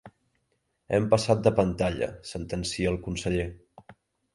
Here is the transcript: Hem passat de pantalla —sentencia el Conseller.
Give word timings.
Hem 0.99 1.05
passat 1.11 1.45
de 1.49 1.53
pantalla 1.61 2.11
—sentencia 2.31 2.95
el 2.97 3.03
Conseller. 3.11 3.51